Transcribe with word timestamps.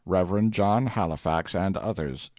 "'Rev. 0.03 0.49
John 0.49 0.87
Halifax 0.87 1.53
and 1.53 1.77
others. 1.77 2.27